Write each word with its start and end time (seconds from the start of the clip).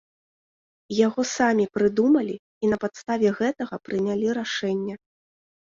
Яго 1.07 1.21
самі 1.35 1.65
прыдумалі 1.79 2.35
і 2.41 2.65
на 2.75 2.83
падставе 2.85 3.27
гэтага 3.43 3.75
прынялі 3.91 4.27
рашэнне. 4.41 4.95